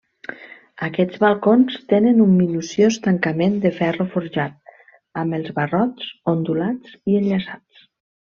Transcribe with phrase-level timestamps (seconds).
[0.85, 4.73] Aquests balcons tenen un minuciós tancament de ferro forjat,
[5.25, 7.85] amb els barrots ondulats i enllaçats.